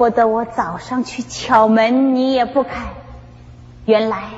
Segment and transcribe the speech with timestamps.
[0.00, 2.70] 不得我早上去敲门，你也不开。
[3.84, 4.30] 原来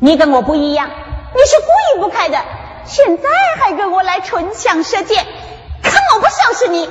[0.00, 2.38] 你跟我不一样，你是故意不开的。
[2.86, 3.28] 现在
[3.60, 5.26] 还跟我来唇枪舌剑，
[5.82, 6.88] 看我不收拾你！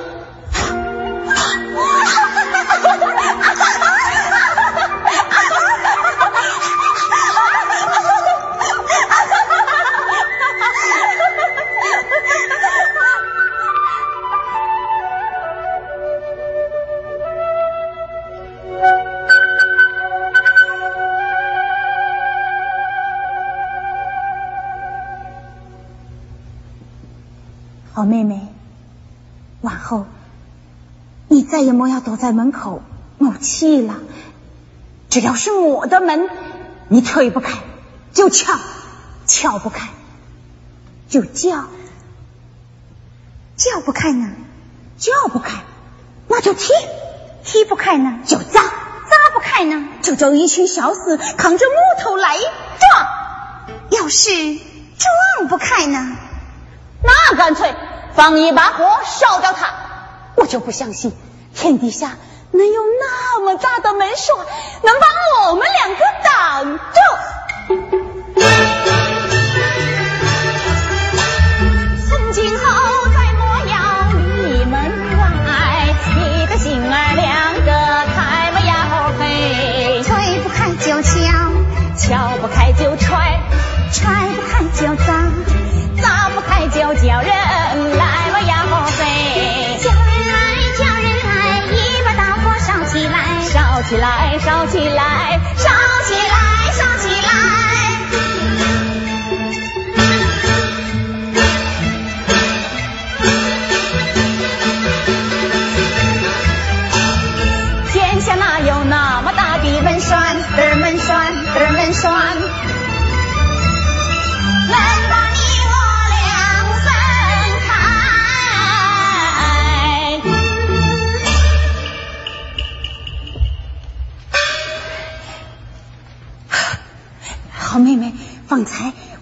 [31.56, 32.82] 再也莫要躲在门口
[33.16, 33.94] 怒气了。
[35.08, 36.28] 只要是我的门，
[36.88, 37.54] 你推不开
[38.12, 38.58] 就敲，
[39.24, 39.88] 敲不开
[41.08, 41.64] 就叫，
[43.56, 44.32] 叫不开呢，
[44.98, 45.62] 叫不开
[46.28, 46.74] 那就踢，
[47.42, 53.06] 踢不开呢就砸，砸不开呢就叫一群小厮扛着木头来撞。
[53.92, 56.18] 要是撞不开呢？
[57.02, 57.74] 那干脆
[58.14, 59.72] 放一把火烧掉它，
[60.34, 61.14] 我就不相信
[61.66, 62.16] 天底下
[62.52, 64.36] 能有那么大的门锁，
[64.82, 65.06] 能把
[65.48, 67.25] 我们两个挡住。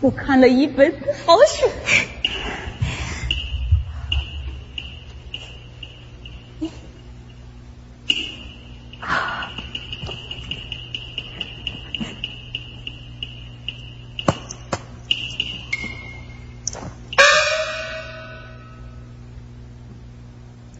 [0.04, 0.92] 我看了一本
[1.24, 1.66] 好书，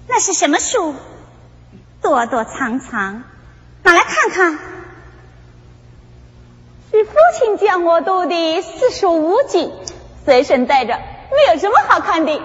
[0.07, 0.95] 那是什么书？
[2.03, 3.25] 躲躲藏藏，
[3.85, 4.74] 拿来看看。
[6.95, 9.73] 是父亲教我读的四书五经，
[10.25, 12.41] 随身带着，没有什么好看的。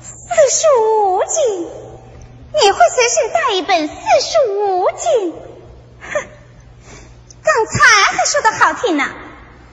[0.00, 5.32] 四书五经，你会随身带一本四书五经？
[6.10, 6.26] 哼，
[7.42, 9.06] 刚才还说的好听呢，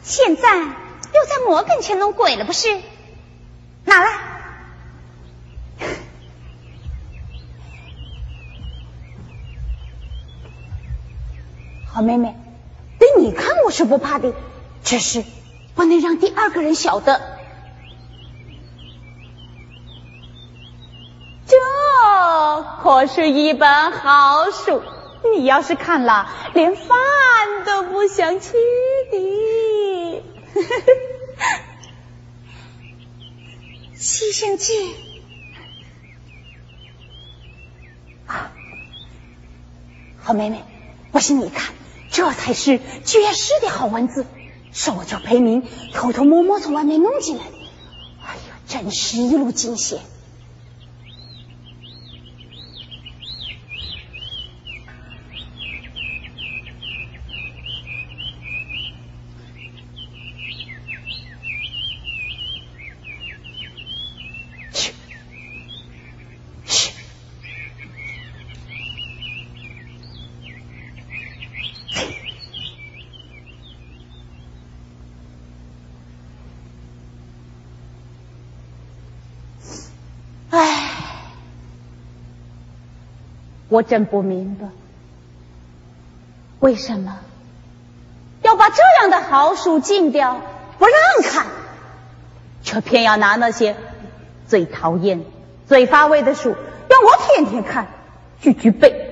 [0.04, 2.78] 现在又在我跟前弄鬼了，不是？
[3.86, 4.12] 拿来，
[11.90, 12.36] 好妹妹。
[13.00, 14.34] 对，你看我是不怕的，
[14.84, 15.24] 只是
[15.74, 17.40] 不能让第二个人晓得。
[21.48, 21.58] 这
[22.84, 24.84] 可是一本好书，
[25.36, 26.86] 你要是看了，连饭
[27.66, 28.54] 都不想吃
[29.12, 30.24] 的。
[33.96, 34.96] 西圣记
[38.28, 38.52] 啊，
[40.22, 40.64] 好妹妹，
[41.12, 41.74] 不信你看。
[42.12, 44.26] 这才是绝世的好文字，
[44.72, 45.64] 是我叫裴明
[45.94, 47.52] 偷偷摸摸从外面弄进来的。
[48.22, 50.00] 哎呀，真是一路惊险。
[83.70, 84.68] 我真不明白，
[86.60, 87.20] 为什么
[88.42, 90.42] 要把这样的好书禁掉，
[90.80, 91.46] 不让看，
[92.64, 93.76] 却偏要拿那些
[94.48, 95.24] 最讨厌、
[95.68, 96.56] 最乏味的书
[96.90, 97.88] 让我天天看、
[98.42, 99.06] 句句背。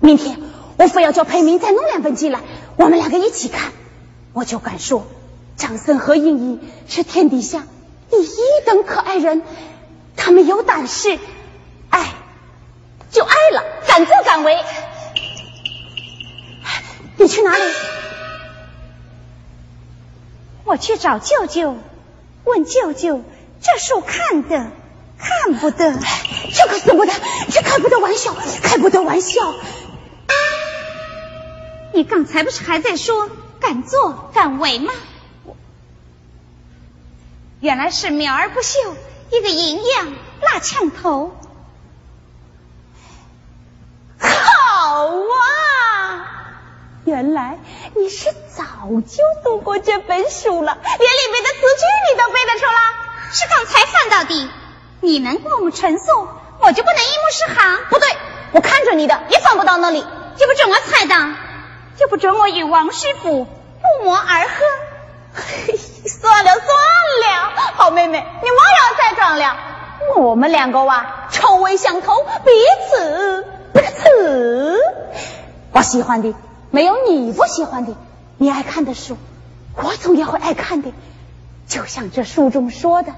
[0.00, 0.38] 明天
[0.76, 2.40] 我非要叫裴明再弄两本进来，
[2.76, 3.72] 我们两个一起看，
[4.34, 5.06] 我就敢说
[5.56, 7.64] 张森和英英是天底下
[8.10, 8.36] 第一
[8.66, 9.42] 等可爱人，
[10.16, 11.18] 他们有胆识，
[14.30, 14.56] 敢为。
[17.16, 17.62] 你去哪里？
[20.62, 21.76] 我去找舅舅，
[22.44, 23.24] 问舅舅
[23.60, 24.70] 这树看得
[25.18, 25.98] 看不得？
[26.54, 27.12] 这可死不得，
[27.50, 28.32] 这开不得玩笑，
[28.62, 29.52] 开不得玩笑。
[31.92, 33.28] 你刚才不是还在说
[33.58, 34.92] 敢作敢为吗？
[37.58, 38.78] 原来是苗而不秀，
[39.32, 41.36] 一个银样拉枪头。
[44.22, 44.28] 好
[45.06, 46.26] 啊！
[47.04, 47.58] 原来
[47.96, 52.72] 你是早就读过这本书了，连里面的词句你都背得出来。
[53.32, 54.50] 是刚才翻到的。
[55.00, 56.28] 你能过目成诵，
[56.60, 57.78] 我就不能一目十行。
[57.88, 58.16] 不对，
[58.52, 60.04] 我看着你的也翻不到那里，
[60.36, 61.14] 就不准我猜的。
[61.98, 64.50] 就不准我与王师傅不谋而合。
[66.06, 66.64] 算了算
[67.22, 69.56] 了，好妹妹，你莫要再装了。
[70.16, 72.50] 我们两个哇，臭味相投，彼
[72.90, 74.76] 此不可
[75.72, 76.34] 我喜欢的
[76.70, 77.94] 没有你不喜欢的，
[78.38, 79.16] 你爱看的书，
[79.76, 80.92] 我总也会爱看的。
[81.66, 83.12] 就像这书中说的，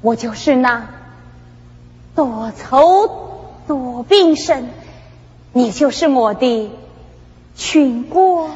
[0.00, 0.86] 我就是那
[2.14, 4.70] 多愁多病身，
[5.52, 6.70] 你就是我的。
[7.58, 8.50] 群过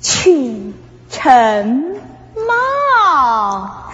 [0.00, 0.74] 群
[1.10, 2.00] 臣
[2.36, 3.90] 帽。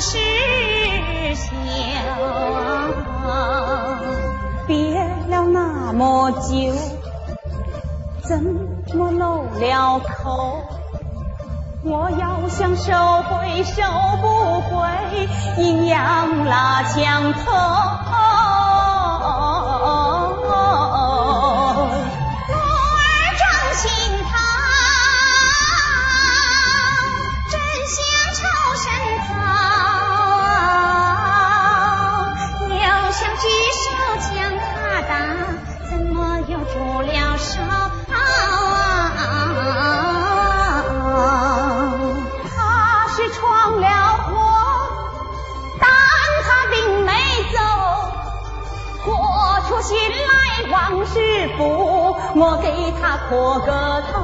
[0.00, 0.18] 是
[1.34, 1.52] 想。
[4.66, 6.72] 别了那么久，
[8.22, 8.42] 怎
[8.94, 10.64] 么漏了口？
[11.84, 13.82] 我要想收回收
[14.20, 14.88] 不回，
[15.62, 18.45] 阴阳拉枪头。
[52.38, 54.20] 我给他磕个头。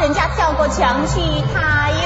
[0.00, 1.14] 人家跳过墙去，
[1.54, 2.03] 他又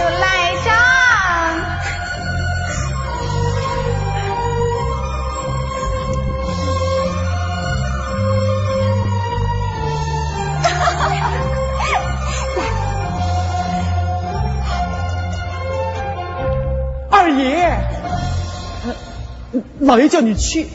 [19.89, 20.67] 老爷叫你去，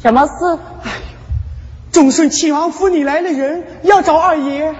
[0.00, 0.32] 什么事？
[0.84, 1.02] 哎呦，
[1.92, 4.74] 忠顺亲王府里来了人，要找二爷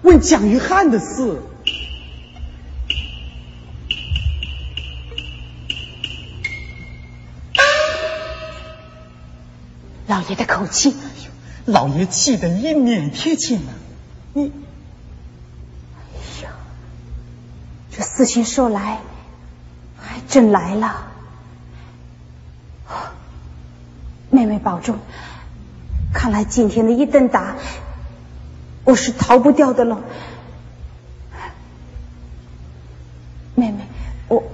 [0.00, 1.42] 问蒋玉菡的事。
[10.06, 13.74] 老爷的口气，哎呦，老爷气得一脸贴切呢。
[14.32, 14.50] 你，
[16.14, 16.52] 哎呀，
[17.94, 19.00] 这事情说来，
[19.98, 21.04] 还真来了。
[24.30, 24.98] 妹妹保重，
[26.12, 27.56] 看来今天的一顿打，
[28.84, 30.02] 我是逃不掉的了。
[33.54, 33.86] 妹妹，
[34.28, 34.44] 我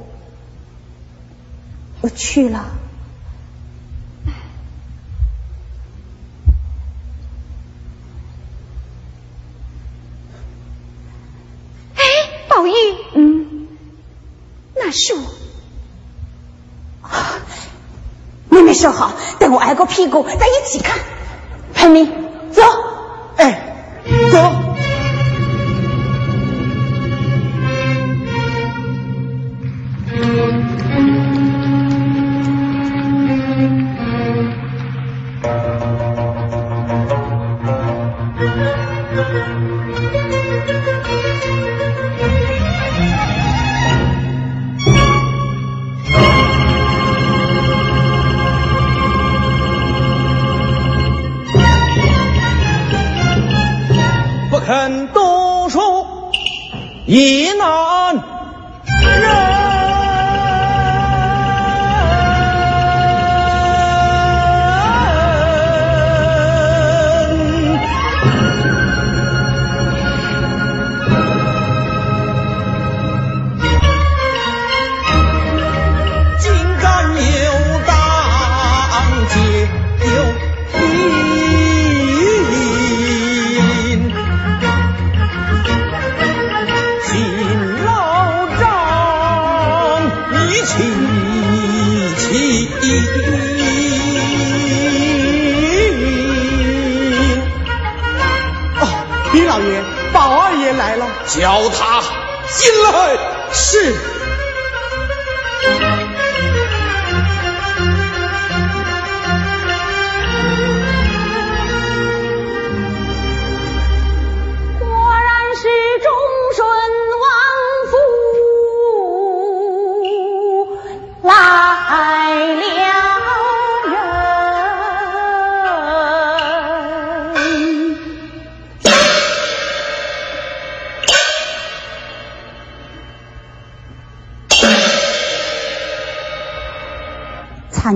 [2.00, 2.64] 我去了。
[11.94, 12.02] 哎，
[12.48, 12.72] 宝玉。
[13.14, 13.68] 嗯，
[14.76, 15.22] 那是我。
[18.48, 20.98] 妹妹说好，等我挨个屁股，咱一起看。
[21.74, 22.23] 潘明，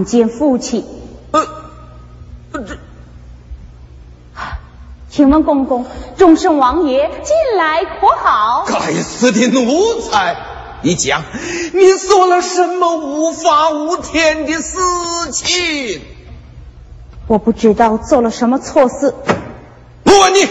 [0.09, 0.85] 见父亲，
[1.33, 1.47] 呃，
[2.53, 2.79] 这，
[5.11, 5.85] 请问公公，
[6.17, 8.65] 众圣王爷近来可好？
[8.67, 10.37] 该死的奴才！
[10.81, 11.23] 你讲，
[11.75, 14.79] 你做了什么无法无天的事
[15.31, 16.01] 情？
[17.27, 19.13] 我不知道做了什么错事。
[20.05, 20.49] 不问你，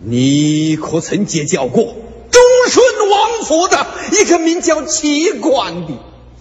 [0.00, 3.86] 你可曾结交过忠顺王府的
[4.20, 5.94] 一个名叫齐官的？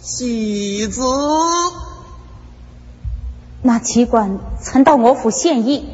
[0.08, 1.02] 喜子，
[3.62, 5.90] 那旗官曾到我府献艺，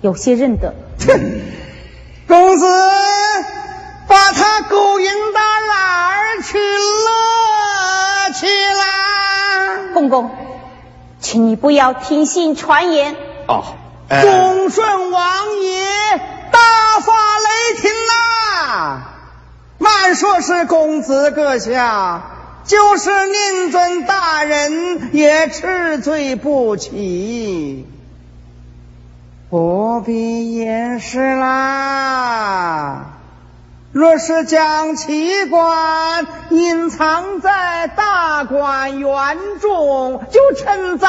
[0.00, 0.74] 有些认得。
[2.26, 2.64] 公子
[4.06, 8.32] 把他勾引到哪儿去了？
[8.32, 9.92] 去啦。
[9.92, 10.30] 公公，
[11.20, 13.16] 请你不要听信传言。
[13.48, 13.64] 哦，
[14.08, 16.16] 恭顺王爷
[16.50, 17.90] 大发雷霆
[18.64, 19.12] 啊！
[19.76, 22.37] 慢说是公子阁下。
[22.68, 27.86] 就是宁尊大人也吃罪不起，
[29.48, 33.06] 不必掩饰啦。
[33.90, 41.08] 若是将奇观隐藏在大观园中，就趁早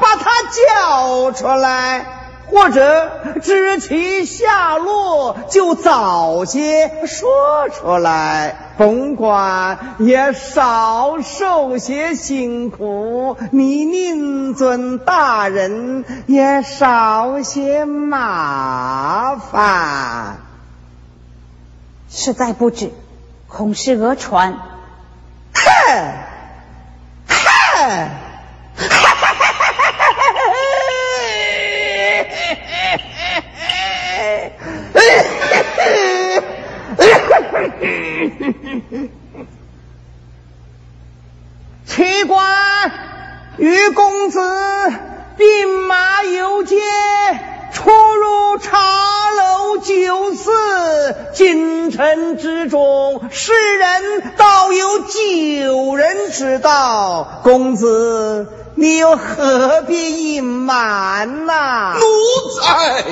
[0.00, 0.30] 把他
[0.78, 2.21] 叫出来。
[2.52, 20.36] 或者知其下落，就早些说出来，甭管也少受些辛苦，你宁尊大人也少些麻烦。
[22.10, 22.90] 实在不知，
[23.48, 24.58] 恐是讹传。
[25.54, 26.26] 嗨，
[27.26, 28.21] 嗨。
[41.86, 42.92] 奇官
[43.58, 44.40] 与公子
[45.36, 46.76] 兵马游街，
[47.72, 48.78] 出入茶
[49.30, 50.50] 楼酒肆，
[51.34, 57.40] 京城之中，世人倒有九人知道。
[57.42, 58.58] 公子。
[58.74, 61.94] 你又何必隐瞒呐？
[61.94, 62.02] 奴
[62.58, 63.04] 才，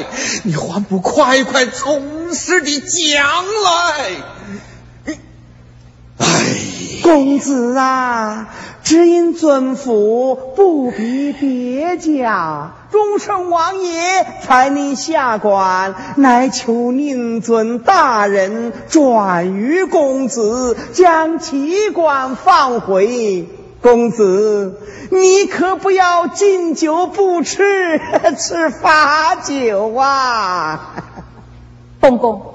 [0.43, 4.11] 你还不快快从实的讲来？
[7.11, 8.47] 哎，公子啊，
[8.85, 23.49] 只因尊府不比别家，忠顺王爷才令下官，乃求宁尊大人转于公子，将奇官放回。
[23.83, 24.79] 公子，
[25.11, 28.00] 你可不要敬酒不吃
[28.38, 30.95] 吃罚酒啊！
[32.00, 32.55] 公公，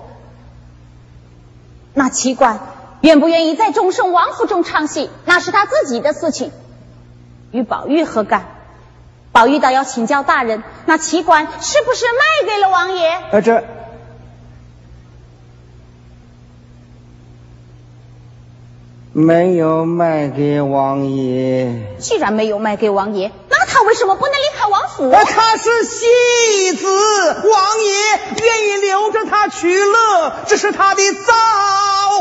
[1.93, 2.59] 那奇官
[3.05, 6.51] 愿不愿意在众盛王府中唱戏，那是他自己的事情，
[7.51, 8.47] 与宝玉何干？
[9.31, 13.41] 宝玉倒要请教大人，那奇观是不是卖给了王爷？
[13.43, 13.63] 这
[19.17, 21.95] 没有卖给王爷。
[21.99, 25.09] 既然没有卖给王爷，那他为什么不能离开王府？
[25.09, 27.93] 他是戏子，王爷
[28.43, 31.33] 愿意留着他取乐，这是他的造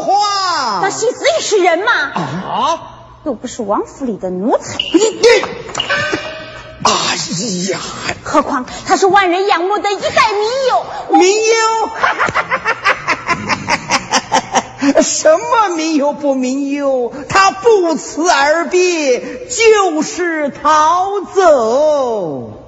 [0.02, 0.82] 化。
[0.84, 2.80] 那戏子也是人嘛，啊！
[3.24, 4.78] 又不是王府里的奴才。
[4.78, 5.26] 你你，
[6.84, 7.80] 哎呀！
[8.22, 10.86] 何况他是万人仰慕的一代名友，
[11.18, 11.90] 民友，
[15.02, 17.12] 什么民忧不民忧？
[17.28, 22.60] 他不辞而别，就是逃走。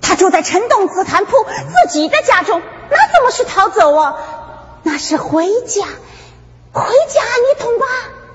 [0.00, 4.16] 他住在陈洞紫檀铺自己的家中，那怎么是逃走啊？
[4.82, 5.84] 那是回家，
[6.72, 7.86] 回家，你懂吧？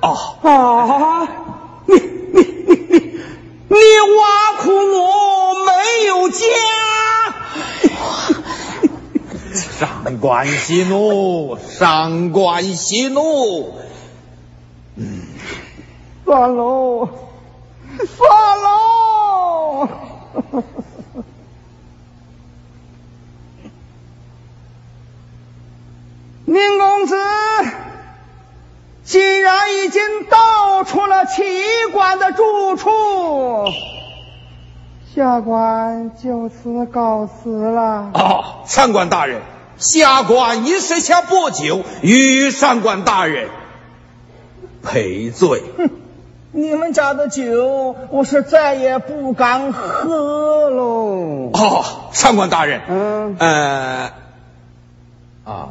[0.02, 1.28] 哦，啊！
[1.88, 3.20] 你你你你
[3.68, 3.78] 你
[4.18, 6.46] 挖苦我没有家！
[9.80, 13.74] 上官息怒，上官息怒。
[14.96, 15.22] 嗯
[16.24, 17.10] 算喽，
[18.08, 19.90] 算喽。
[26.46, 27.16] 宁公子，
[29.04, 31.44] 既然已经道出了齐
[31.92, 32.90] 馆的住处，
[35.14, 38.12] 下官就此告辞了。
[38.14, 39.42] 哦，参官大人，
[39.78, 43.50] 下官一时下不久与上官大人。
[44.84, 45.64] 赔罪。
[45.78, 45.90] 哼
[46.52, 51.50] 你们家的酒，我是再也不敢喝喽。
[51.54, 51.84] 哦，
[52.14, 54.12] 上官大人，嗯，呃，
[55.44, 55.70] 啊。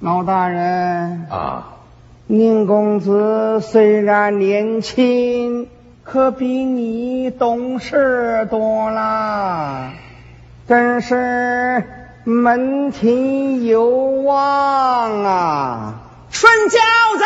[0.00, 1.76] 老大人，啊，
[2.28, 5.68] 宁公子虽然年轻，
[6.04, 9.90] 可比你懂事多了，
[10.68, 11.84] 真是
[12.28, 15.94] 门庭有望啊！
[16.30, 16.78] 顺轿
[17.16, 17.24] 子，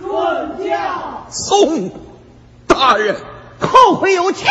[0.00, 0.78] 顺轿，
[1.28, 1.90] 宋
[2.68, 3.16] 大人，
[3.58, 4.46] 后会有期。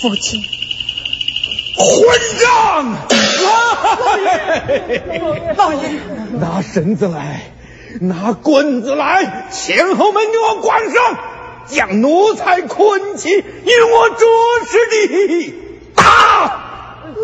[0.00, 0.42] 父亲，
[1.76, 2.96] 混账！
[3.44, 6.00] 老爷，老爷
[6.38, 7.52] 拿绳子来，
[8.00, 11.18] 拿棍子来，前后门给我关上，
[11.66, 14.24] 将奴才捆起，与我着
[14.66, 15.54] 实地
[15.94, 16.02] 打！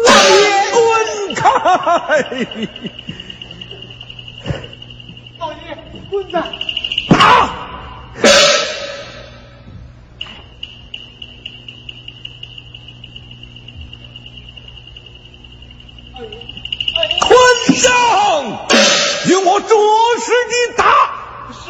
[0.04, 1.46] 老爷，滚开！
[5.38, 5.78] 老爷，
[6.10, 6.36] 棍子。
[19.56, 19.68] 我着
[20.20, 20.84] 实你打！
[21.50, 21.64] 是。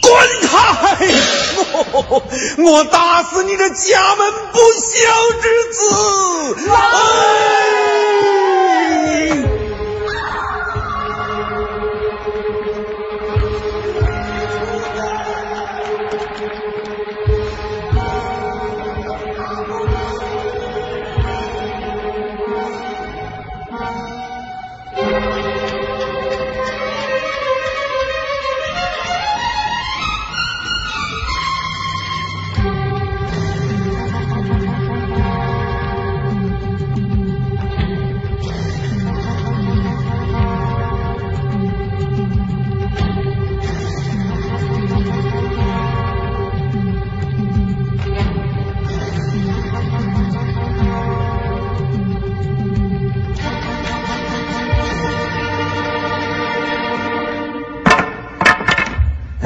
[0.00, 0.08] 滚
[0.48, 0.56] 开！
[1.92, 2.22] 我
[2.64, 4.88] 我打死你这家门不孝
[5.42, 5.80] 之子！
[6.70, 7.79] 哎！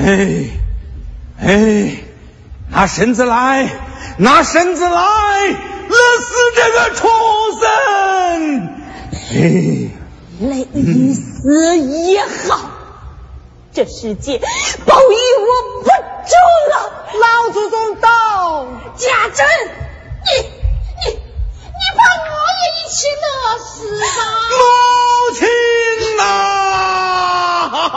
[0.06, 0.50] 哎
[1.40, 1.96] 哎，
[2.68, 3.70] 拿绳子来，
[4.18, 7.08] 拿绳子来，勒死这个畜
[7.58, 7.64] 生！
[9.32, 9.88] 哎，
[10.40, 10.68] 累
[11.14, 12.68] 死也好，
[13.72, 14.42] 这世界
[14.84, 15.08] 保佑
[15.40, 16.36] 我不救
[16.70, 16.74] 了。
[17.18, 19.46] 老祖宗到，家珍，
[20.26, 20.30] 你
[21.00, 23.24] 你你把我也一起勒
[23.58, 24.04] 死吧！
[24.50, 24.60] 母
[25.34, 25.48] 亲
[26.18, 26.22] 呐、
[27.72, 27.94] 哈哈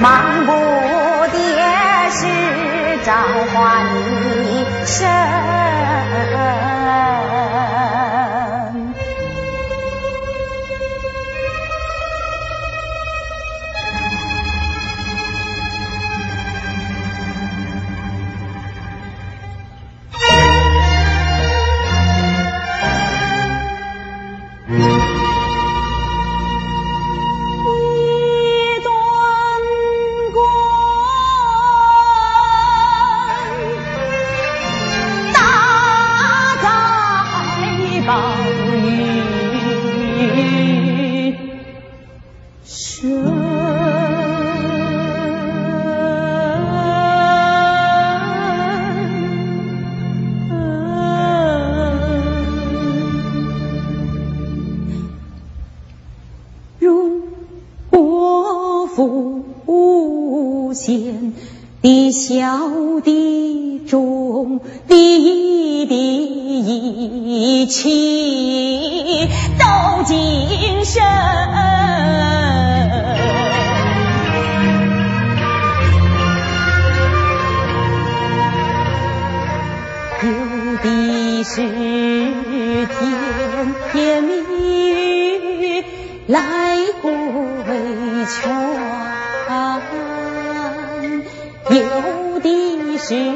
[0.00, 0.46] 光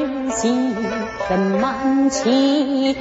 [0.03, 0.75] 的是心
[1.27, 2.95] 生满气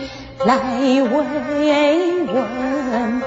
[0.45, 0.57] 来
[1.03, 3.23] 慰问，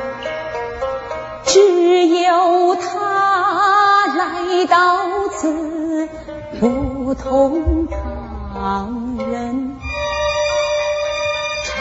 [1.43, 6.09] 只有他来到此
[6.59, 9.75] 不同旁人。
[11.63, 11.75] 陈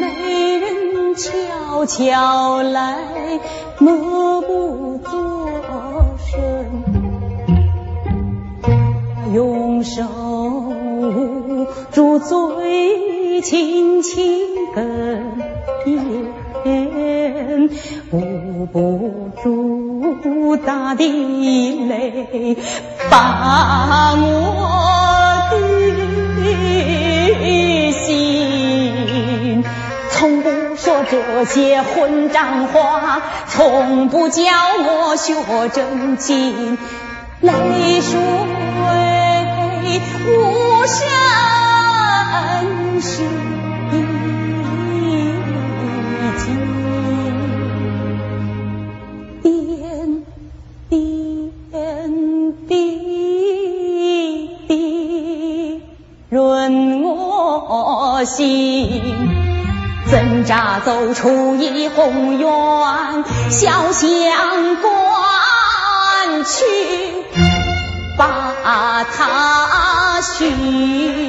[0.00, 2.98] 美人悄悄来，
[3.78, 5.48] 默不作
[6.26, 6.34] 声。
[9.32, 10.04] 用手
[11.92, 14.40] 住嘴，轻轻
[14.74, 14.82] 哽
[16.64, 17.70] 咽，
[18.10, 21.04] 捂不住大地
[21.88, 22.56] 泪，
[23.10, 25.56] 把我的
[27.92, 29.64] 心。
[30.10, 34.42] 从不说这些混账话，从不教
[34.86, 35.34] 我学
[35.72, 36.78] 正经，
[37.40, 38.18] 泪水。
[40.26, 41.00] 我声
[43.00, 43.22] 息
[46.36, 46.44] 静，
[49.42, 50.24] 点
[50.90, 52.72] 点滴
[54.68, 55.82] 滴
[56.28, 59.02] 润我心。
[60.10, 66.62] 挣扎走出一宏远小乡关去。
[68.16, 68.54] 把
[69.04, 69.83] 他
[70.32, 71.23] 心。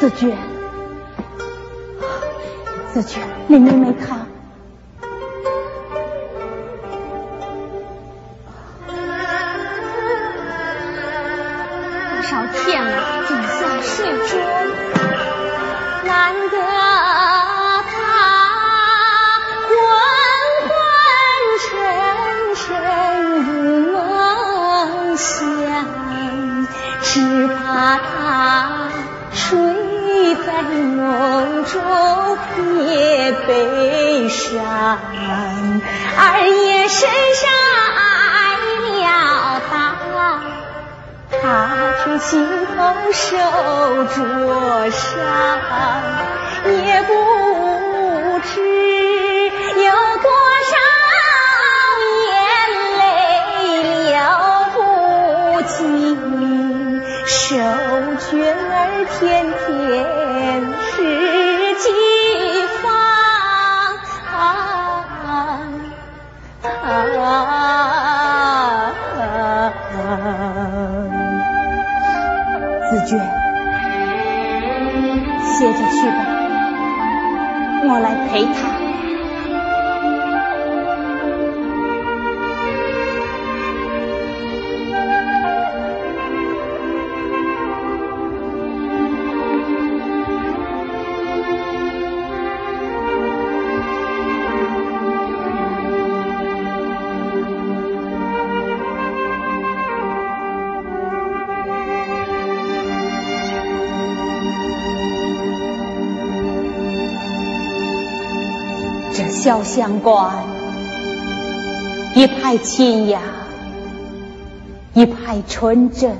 [0.00, 0.34] 子娟，
[2.90, 4.19] 子娟，你妹妹她
[109.50, 110.44] 小相馆，
[112.14, 113.20] 一派清雅，
[114.94, 116.16] 一派纯真，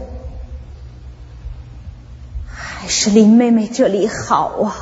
[2.52, 4.74] 还是林妹妹这里好啊。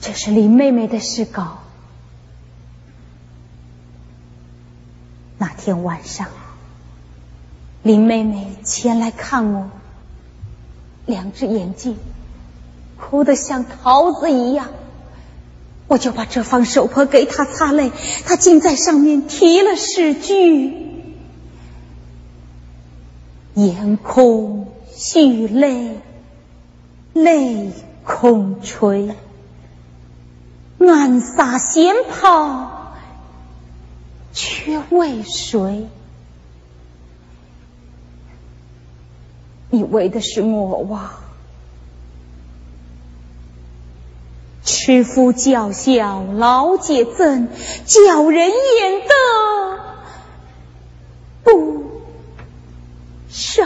[0.00, 1.58] 这是林妹妹的诗稿。
[5.36, 6.28] 那天晚上，
[7.82, 9.68] 林妹妹前来看我，
[11.06, 11.96] 两只眼睛
[12.96, 14.68] 哭得像桃子一样，
[15.88, 17.90] 我就把这方手帕给她擦泪，
[18.24, 20.86] 她竟在上面题了诗句
[23.54, 25.96] ：“眼空蓄泪，
[27.12, 27.72] 泪
[28.04, 29.16] 空垂。”
[30.88, 32.94] 暗撒仙袍，
[34.32, 35.88] 却为谁？
[39.70, 41.12] 你为的是我哇！
[44.64, 47.48] 吃夫教孝，劳解赠，
[47.84, 49.14] 叫人言德
[51.42, 51.84] 不
[53.28, 53.64] 少。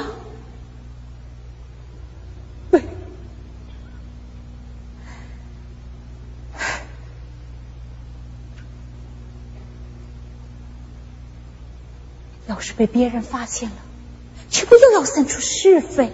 [12.56, 13.76] 要是被别人发现了，
[14.50, 16.10] 岂不又要生出是非？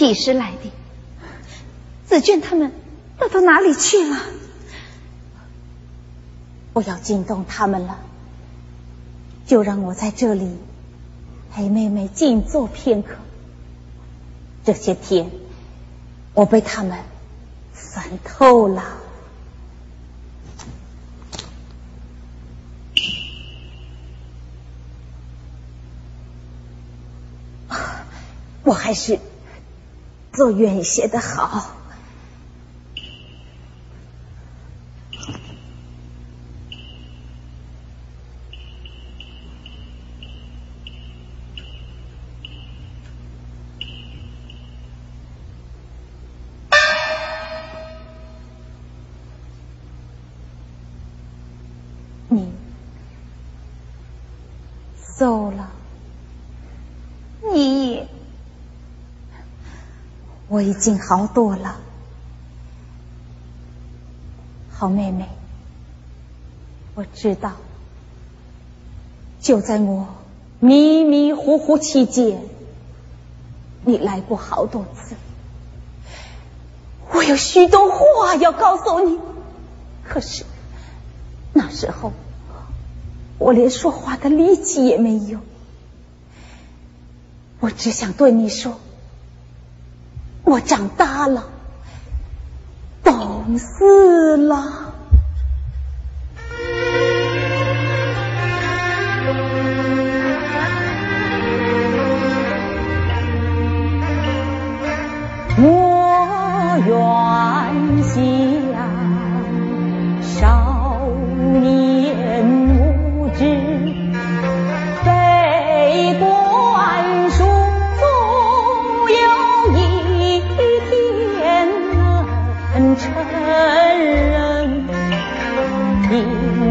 [0.00, 0.72] 几时来的？
[2.06, 2.72] 紫娟他们
[3.18, 4.16] 都到哪里去了？
[6.72, 7.98] 不要惊动他们了，
[9.44, 10.56] 就让我在这里
[11.52, 13.10] 陪妹妹静坐片刻。
[14.64, 15.30] 这些天
[16.32, 16.98] 我被他们
[17.74, 18.82] 烦透了，
[28.64, 29.20] 我还是。
[30.32, 31.80] 坐远些的好。
[52.30, 52.52] 你
[55.16, 55.70] 走了。
[60.60, 61.80] 我已经好多了，
[64.70, 65.26] 好妹妹，
[66.94, 67.52] 我知道，
[69.40, 70.06] 就在我
[70.58, 72.42] 迷迷糊糊期间，
[73.86, 75.14] 你来过好多次，
[77.10, 79.18] 我有许多话要告诉你，
[80.04, 80.44] 可是
[81.54, 82.12] 那时候
[83.38, 85.40] 我连说话的力气也没有，
[87.60, 88.78] 我只想对你说。
[90.50, 91.44] 我长大了，
[93.04, 94.89] 懂事了。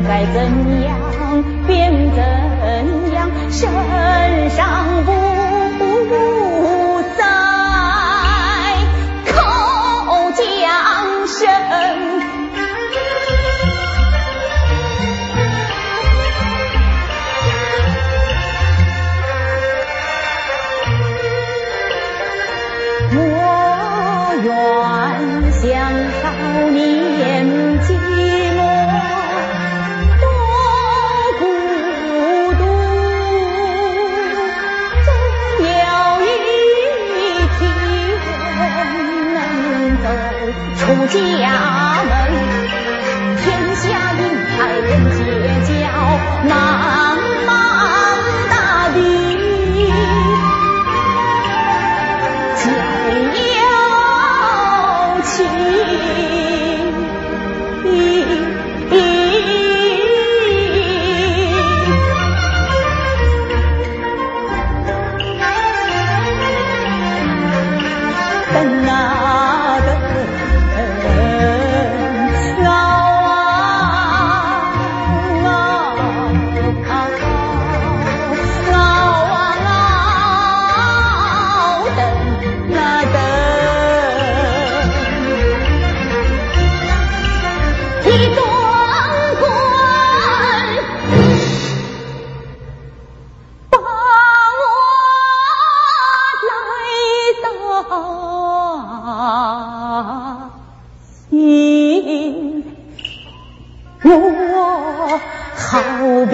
[0.10, 0.42] 该怎
[0.82, 3.70] 样变怎样身
[4.50, 5.29] 上不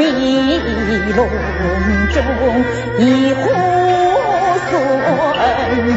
[0.08, 0.60] 一
[1.14, 1.28] 笼
[2.14, 2.18] 中，
[3.00, 3.40] 一壶
[4.70, 4.74] 酸，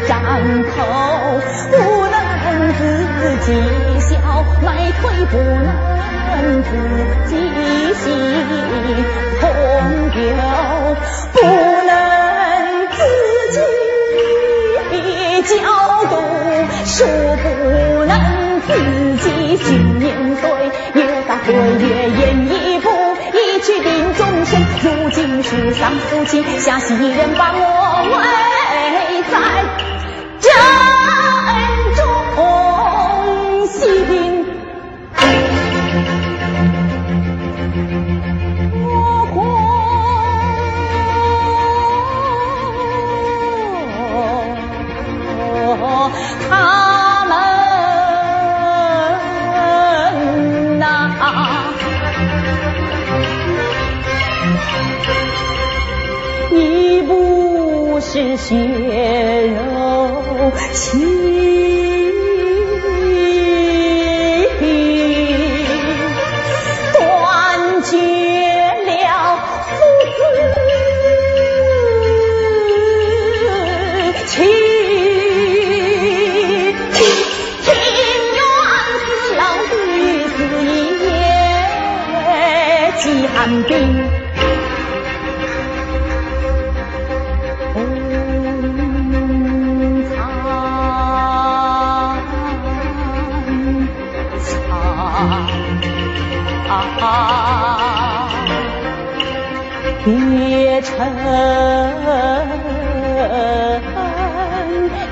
[0.09, 0.11] 张
[0.64, 0.72] 口
[1.70, 1.74] 不
[2.09, 2.16] 能
[2.74, 2.80] 自
[3.44, 3.46] 己
[4.00, 4.11] 笑，
[4.64, 5.00] 迈腿
[5.30, 6.66] 不能自
[7.26, 7.32] 己
[7.94, 8.04] 行，
[9.40, 9.42] 朋
[10.16, 10.30] 友
[11.32, 11.36] 不
[11.86, 11.90] 能
[12.96, 12.98] 自
[13.52, 13.56] 己
[15.42, 15.52] 交，
[16.06, 16.12] 渡
[16.84, 16.94] 书
[17.42, 17.44] 不
[18.06, 18.12] 能
[18.66, 18.68] 自
[19.22, 19.26] 己
[19.59, 19.64] 去，
[19.98, 20.06] 年
[20.36, 20.42] 岁
[20.94, 20.98] 越
[21.28, 22.68] 大越眼迷。
[23.99, 27.61] 庭中生如今世上父亲下西人把我
[28.14, 29.34] 围在
[30.38, 30.53] 正
[31.96, 34.28] 中心。
[58.11, 58.56] 是血
[59.48, 60.98] 肉亲
[66.94, 67.92] 断绝
[68.86, 69.36] 了
[69.68, 69.76] 父
[70.14, 70.16] 子
[74.26, 74.32] 情
[76.94, 76.96] 情
[77.66, 77.76] 愿
[79.04, 79.06] 死
[79.36, 79.70] 牢死
[80.64, 80.66] 一
[81.04, 81.06] 夜
[82.96, 83.04] 饥
[83.34, 83.76] 寒冰
[100.09, 100.96] 也成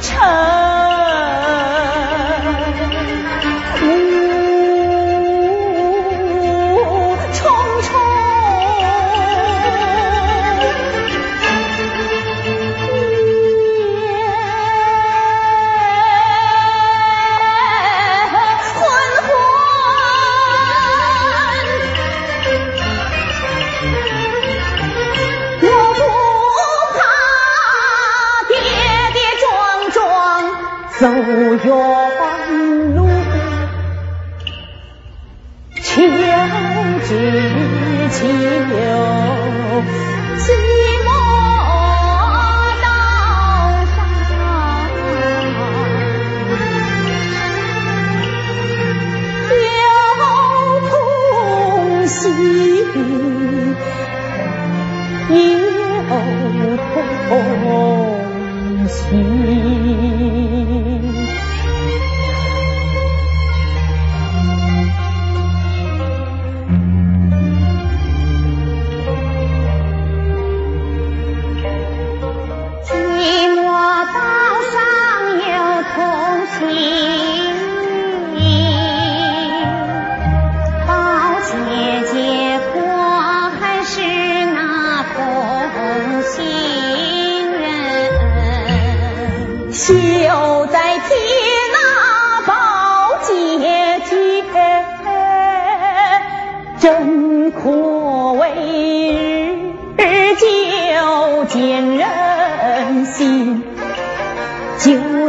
[0.01, 0.66] 成。
[57.29, 57.96] oh.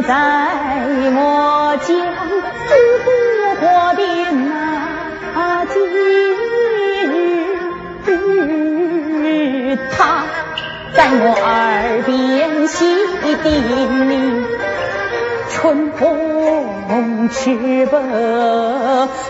[0.08, 1.88] 在我将
[2.66, 2.70] 死
[3.04, 3.08] 不
[3.60, 4.02] 过的
[4.32, 5.74] 那几
[8.06, 10.24] 日，他
[10.94, 11.52] 在我耳
[12.06, 12.10] 边
[12.70, 12.76] 细
[13.44, 13.46] 叮
[14.08, 14.48] 咛：
[15.50, 16.08] 春风
[17.30, 17.36] 赤
[17.88, 18.00] 白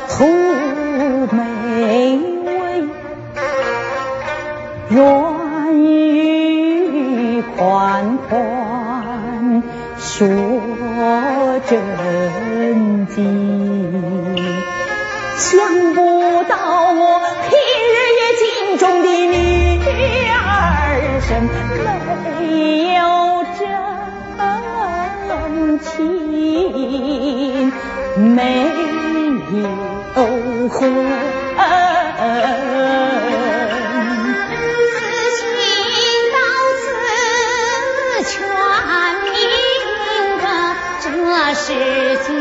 [0.10, 0.16] 吐
[1.32, 1.40] 梅
[2.46, 2.52] 味，
[4.90, 5.00] 软
[5.74, 8.38] 语款款
[10.18, 10.26] 说
[11.70, 13.16] 真经。
[15.38, 16.56] 想不到
[16.92, 17.54] 我平
[17.94, 18.44] 日也敬
[18.80, 19.38] 重的女
[20.34, 20.42] 儿
[21.22, 21.30] 身，
[22.42, 22.42] 没
[22.96, 23.00] 有
[23.60, 23.62] 真
[25.82, 27.72] 情，
[28.18, 28.42] 没
[29.62, 29.70] 有
[30.70, 31.27] 魂。
[41.68, 41.74] 世
[42.26, 42.37] 间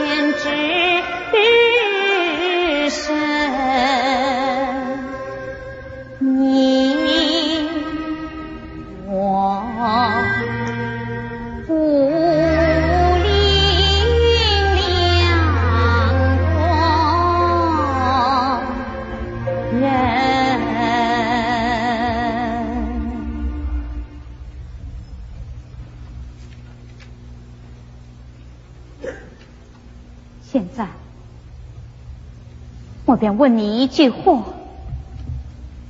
[33.17, 34.45] 便问你一句话，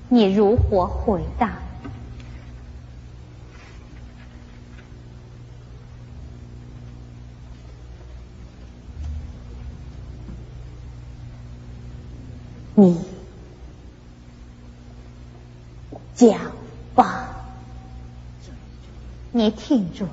[0.09, 1.59] 你如何回答？
[12.79, 13.01] 你
[16.15, 16.39] 讲
[16.95, 17.29] 吧，
[19.33, 20.07] 你听住，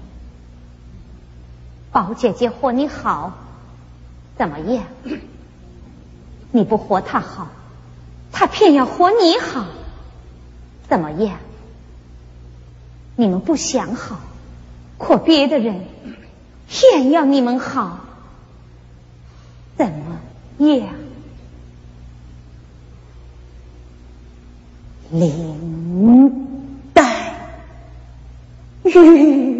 [1.91, 3.34] 宝姐姐和你好。
[4.38, 4.86] 怎么样？
[6.56, 7.47] 你不活他好，
[8.32, 9.66] 他偏要活你好，
[10.88, 11.39] 怎么样？
[13.16, 14.20] 你们不想好，
[14.99, 15.86] 可别的人
[16.70, 18.01] 偏要你们好，
[19.76, 20.22] 怎么
[20.60, 20.89] 样？
[25.12, 27.36] 林黛
[28.84, 29.53] 玉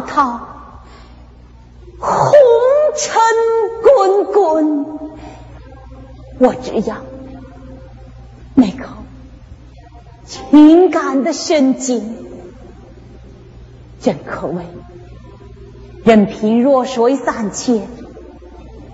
[0.00, 0.40] 滔，
[1.98, 2.32] 红
[2.96, 3.20] 尘
[3.82, 4.98] 滚滚，
[6.38, 7.02] 我只要
[8.54, 9.04] 那口
[10.24, 12.16] 情感的深井，
[14.00, 14.64] 真可谓
[16.04, 17.86] 任凭弱水三千，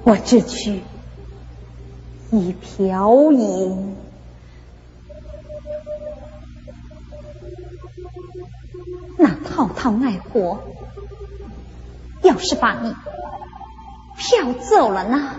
[0.04, 0.80] 我只取
[2.30, 3.96] 一瓢饮。
[9.18, 10.60] 那滔滔爱火，
[12.30, 12.94] 要是把你
[14.16, 15.34] 漂走了呢？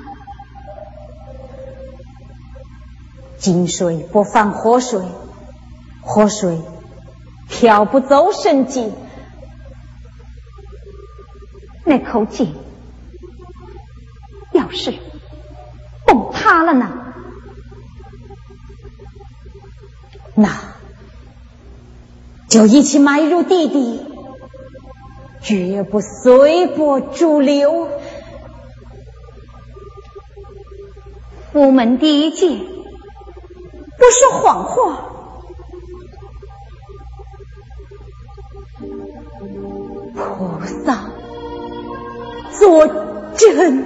[3.39, 5.01] 井水不犯河水，
[6.01, 6.59] 河水
[7.47, 8.93] 漂不走深井。
[11.85, 12.53] 那口井
[14.51, 14.93] 要是
[16.05, 16.91] 崩塌了呢？
[20.35, 20.71] 那。
[22.49, 24.05] 就一起埋入地底，
[25.41, 27.89] 绝不随波逐流。
[31.53, 35.07] 无门第一戒，不说谎话。
[40.15, 41.09] 菩萨
[42.57, 42.87] 作
[43.35, 43.85] 证。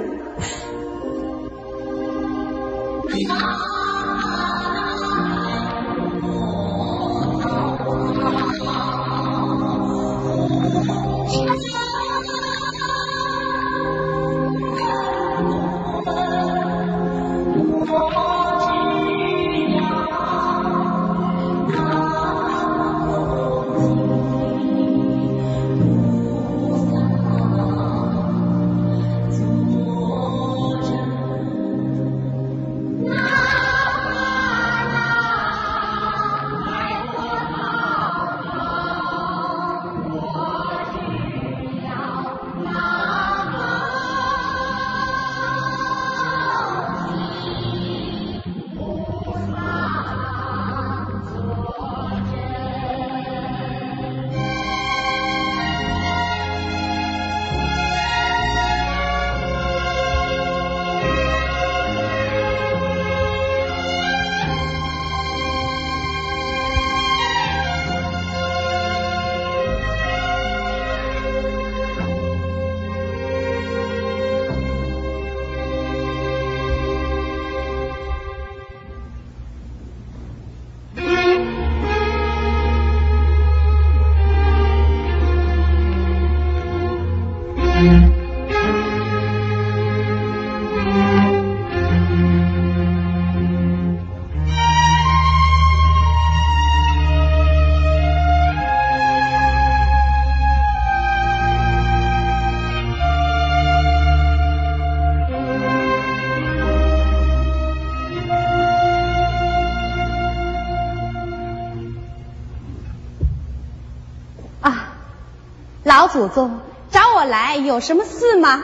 [116.06, 116.60] 老祖宗
[116.92, 118.62] 找我来有什么事吗？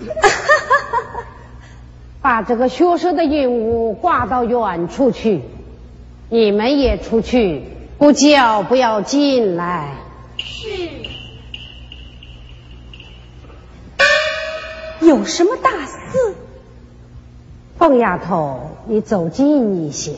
[2.20, 5.42] 把这个学生的鹦鹉挂到远处去，
[6.28, 7.62] 你们也出去，
[7.98, 9.94] 不叫不要进来。
[10.38, 10.66] 是。
[15.02, 16.34] 有什么大事？
[17.78, 20.16] 凤丫头，你走近一些。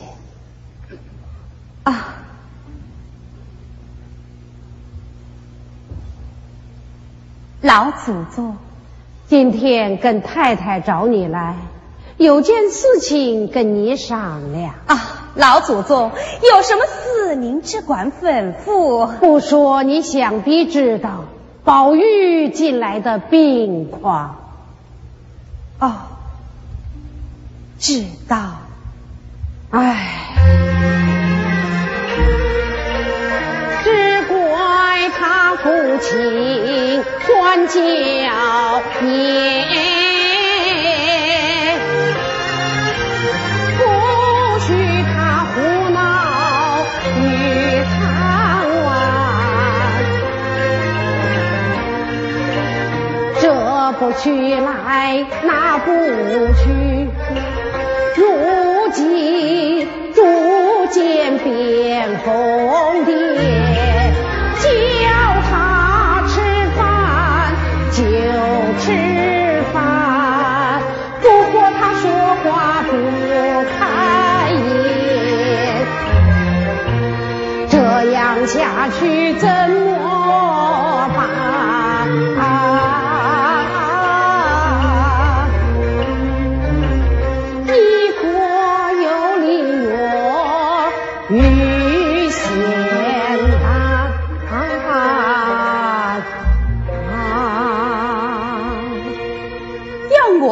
[7.61, 8.57] 老祖宗，
[9.27, 11.57] 今天跟太太找你来，
[12.17, 15.15] 有件事情跟你商量啊。
[15.35, 19.07] 老祖宗，有什么事您只管吩咐。
[19.19, 21.25] 不说，你想必知道
[21.63, 24.37] 宝玉近来的病况。
[25.79, 25.93] 哦，
[27.77, 28.37] 知道。
[29.69, 30.28] 唉，
[35.17, 35.69] 他父
[36.01, 37.03] 亲。
[37.27, 37.79] 管教
[39.01, 39.07] 你，
[43.77, 43.79] 不
[44.59, 44.67] 许
[45.03, 45.09] 他
[45.53, 45.55] 胡
[45.89, 45.97] 闹
[47.15, 47.19] 与
[47.85, 47.93] 贪
[48.85, 48.87] 玩，
[53.39, 53.43] 这
[53.99, 55.87] 不去来那不
[56.55, 56.61] 去，
[58.15, 58.21] 如
[58.91, 60.17] 今逐
[60.89, 61.47] 渐变
[62.25, 63.28] 疯癫。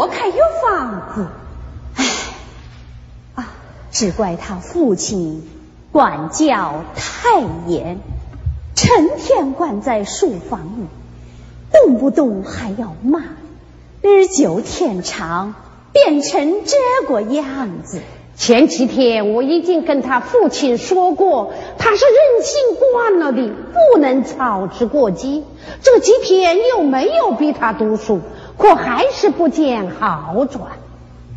[0.07, 1.27] 我开药房子，
[1.95, 2.05] 唉，
[3.35, 3.49] 啊，
[3.91, 5.45] 只怪他父亲。
[5.91, 7.99] 管教太严，
[8.75, 10.85] 成天关在书房里，
[11.73, 13.21] 动不动还要骂，
[14.01, 15.55] 日久天长，
[15.91, 17.99] 变成这个样子。
[18.35, 22.61] 前几天我已经跟他父亲说过，他是任性
[22.93, 23.49] 惯了的，
[23.93, 25.43] 不能操之过急。
[25.81, 28.21] 这几天又没有逼他读书，
[28.57, 30.63] 可还是不见好转。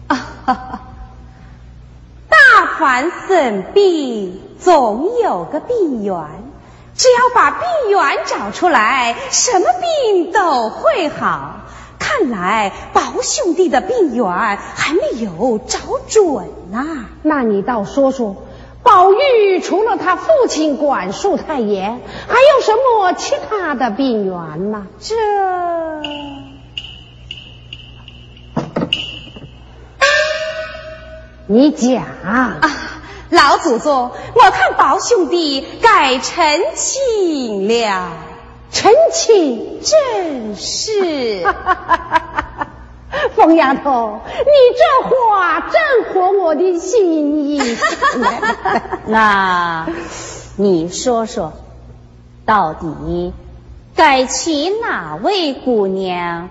[0.08, 0.16] 啊
[0.46, 0.80] 哈哈！
[2.28, 4.42] 大凡生病。
[4.60, 6.14] 总有个病源，
[6.94, 11.60] 只要把病源找出来，什么病都会好。
[11.98, 17.06] 看来宝兄弟的病源还没有找准呐。
[17.22, 18.36] 那你倒说说，
[18.82, 24.86] 宝玉除了他父亲管束太严，还有什么其他的病源呢？
[25.00, 25.14] 这，
[31.53, 32.61] 你讲啊。
[33.30, 36.44] 老祖宗，我看宝兄弟该成
[36.76, 38.12] 亲了。
[38.70, 41.44] 成亲，正是。
[43.34, 47.76] 疯丫头，你这话正合我的心意。
[49.07, 49.88] 那，
[50.57, 51.53] 你说说，
[52.44, 53.32] 到底
[53.96, 56.51] 该娶哪位姑娘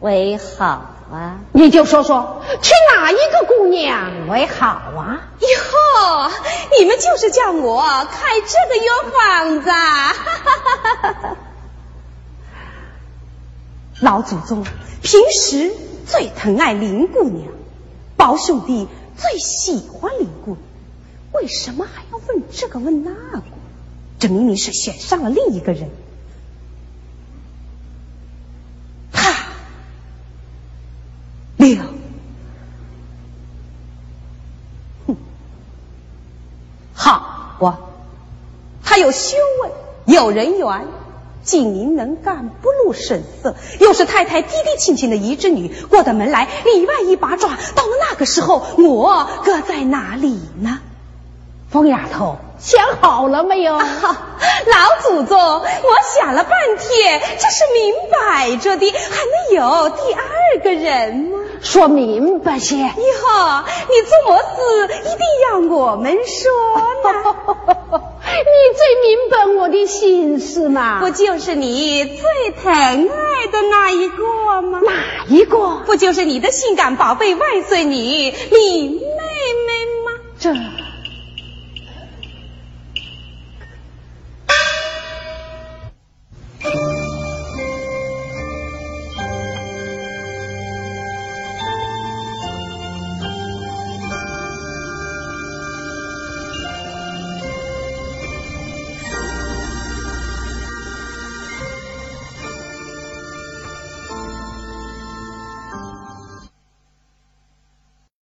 [0.00, 0.95] 为好？
[1.10, 5.20] 啊，你就说说，娶哪一个姑娘为好啊？
[5.40, 6.30] 哟，
[6.78, 9.70] 你们就是叫我开这个药方子。
[14.00, 14.64] 老祖宗
[15.00, 15.72] 平时
[16.06, 17.52] 最疼爱林姑娘，
[18.16, 20.58] 宝兄弟最喜欢林姑娘，
[21.32, 23.42] 为什么还要问这个问那个？
[24.18, 25.88] 这明明是选上了另一个人。
[31.58, 31.82] 六，
[35.06, 35.16] 哼，
[36.94, 37.78] 好我！
[38.84, 39.70] 他有学问，
[40.06, 40.86] 有人缘，
[41.42, 47.50] 精明能干，不露神色，又是太太低低亲亲的一侄女，过到门来里外一把抓。
[47.50, 50.80] 到了那个时候，我搁在哪里呢？
[51.68, 53.76] 疯丫头，想好了没有？
[53.78, 53.84] 老
[55.02, 55.66] 祖宗，我
[56.18, 61.38] 想了半天，这是明摆着的，还能有第二个人吗？
[61.62, 62.76] 说明白些。
[62.76, 66.50] 以后你做么事一定要我们说
[67.04, 67.36] 呢？
[68.26, 70.98] 你最明白我的心思嘛？
[71.00, 74.80] 不就是你最疼爱的那一个吗？
[74.84, 74.92] 哪
[75.28, 75.82] 一个？
[75.86, 79.02] 不就是你的性感宝贝外孙女李